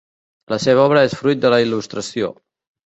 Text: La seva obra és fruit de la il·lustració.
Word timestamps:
La 0.53 0.57
seva 0.63 0.87
obra 0.89 1.05
és 1.11 1.15
fruit 1.21 1.45
de 1.45 1.55
la 1.57 1.61
il·lustració. 1.67 2.35